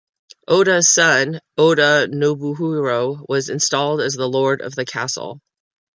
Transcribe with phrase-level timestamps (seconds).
[0.47, 5.41] Oda's son, Oda Nobuhiro, was installed as the lord of the castle.